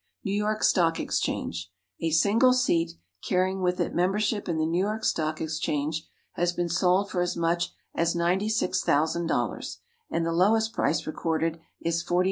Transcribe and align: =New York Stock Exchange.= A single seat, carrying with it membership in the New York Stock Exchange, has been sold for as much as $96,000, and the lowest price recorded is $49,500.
=New 0.25 0.33
York 0.33 0.63
Stock 0.63 0.99
Exchange.= 0.99 1.71
A 1.99 2.09
single 2.09 2.53
seat, 2.53 2.93
carrying 3.23 3.61
with 3.61 3.79
it 3.79 3.93
membership 3.93 4.49
in 4.49 4.57
the 4.57 4.65
New 4.65 4.83
York 4.83 5.03
Stock 5.03 5.39
Exchange, 5.39 6.07
has 6.31 6.53
been 6.53 6.69
sold 6.69 7.11
for 7.11 7.21
as 7.21 7.37
much 7.37 7.71
as 7.93 8.15
$96,000, 8.15 9.77
and 10.09 10.25
the 10.25 10.31
lowest 10.31 10.73
price 10.73 11.05
recorded 11.05 11.59
is 11.79 12.03
$49,500. 12.03 12.19